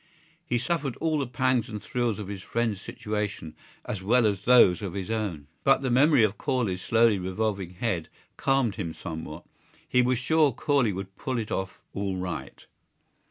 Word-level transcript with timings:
He 0.47 0.57
suffered 0.57 0.95
all 0.95 1.19
the 1.19 1.27
pangs 1.27 1.69
and 1.69 1.79
thrills 1.79 2.17
of 2.17 2.27
his 2.27 2.41
friend's 2.41 2.81
situation 2.81 3.53
as 3.85 4.01
well 4.01 4.25
as 4.25 4.45
those 4.45 4.81
of 4.81 4.93
his 4.95 5.11
own. 5.11 5.45
But 5.63 5.83
the 5.83 5.91
memory 5.91 6.23
of 6.23 6.39
Corley's 6.39 6.81
slowly 6.81 7.19
revolving 7.19 7.75
head 7.75 8.09
calmed 8.35 8.77
him 8.77 8.95
somewhat: 8.95 9.43
he 9.87 10.01
was 10.01 10.17
sure 10.17 10.53
Corley 10.53 10.91
would 10.91 11.15
pull 11.17 11.37
it 11.37 11.51
off 11.51 11.79
all 11.93 12.17
right. 12.17 12.65